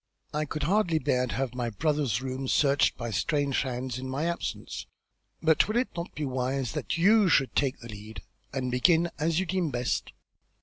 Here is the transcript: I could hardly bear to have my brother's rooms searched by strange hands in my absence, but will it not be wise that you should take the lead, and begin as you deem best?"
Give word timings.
I 0.33 0.45
could 0.45 0.63
hardly 0.63 0.97
bear 0.97 1.27
to 1.27 1.35
have 1.35 1.53
my 1.53 1.69
brother's 1.69 2.23
rooms 2.23 2.51
searched 2.51 2.97
by 2.97 3.11
strange 3.11 3.61
hands 3.61 3.99
in 3.99 4.09
my 4.09 4.25
absence, 4.25 4.87
but 5.43 5.67
will 5.67 5.77
it 5.77 5.89
not 5.95 6.11
be 6.15 6.25
wise 6.25 6.71
that 6.71 6.97
you 6.97 7.29
should 7.29 7.55
take 7.55 7.81
the 7.81 7.87
lead, 7.89 8.23
and 8.51 8.71
begin 8.71 9.11
as 9.19 9.39
you 9.39 9.45
deem 9.45 9.69
best?" 9.69 10.11